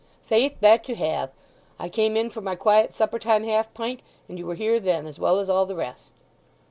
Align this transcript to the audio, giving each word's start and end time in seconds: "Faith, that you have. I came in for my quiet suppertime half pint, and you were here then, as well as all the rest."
"Faith, 0.25 0.55
that 0.61 0.89
you 0.89 0.95
have. 0.95 1.29
I 1.77 1.87
came 1.87 2.17
in 2.17 2.31
for 2.31 2.41
my 2.41 2.55
quiet 2.55 2.91
suppertime 2.91 3.43
half 3.43 3.71
pint, 3.75 3.99
and 4.27 4.39
you 4.39 4.47
were 4.47 4.55
here 4.55 4.79
then, 4.79 5.05
as 5.05 5.19
well 5.19 5.37
as 5.37 5.47
all 5.47 5.67
the 5.67 5.75
rest." 5.75 6.11